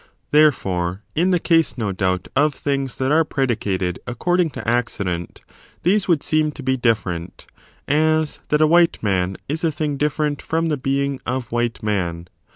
[0.31, 5.41] Therefore in the case, no doubt, of things that are predicated according to accident,
[5.83, 7.45] these would seem to be different,
[7.87, 12.27] as that a white man is a thing different from the being of white man.